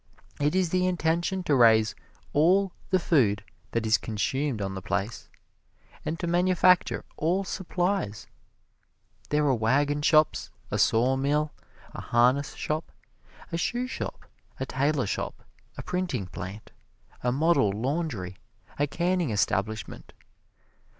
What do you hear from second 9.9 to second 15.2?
shops, a sawmill, a harness shop, a shoe shop, a tailor